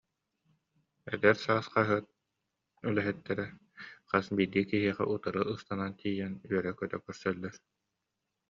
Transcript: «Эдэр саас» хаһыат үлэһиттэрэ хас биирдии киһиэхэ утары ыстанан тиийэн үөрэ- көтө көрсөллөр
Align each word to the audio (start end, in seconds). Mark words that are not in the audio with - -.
«Эдэр 1.13 1.35
саас» 1.43 1.65
хаһыат 1.73 2.05
үлэһиттэрэ 2.87 3.45
хас 4.09 4.25
биирдии 4.35 4.67
киһиэхэ 4.69 5.05
утары 5.13 5.41
ыстанан 5.53 5.91
тиийэн 5.99 6.33
үөрэ- 6.53 6.77
көтө 6.79 6.97
көрсөллөр 7.05 7.53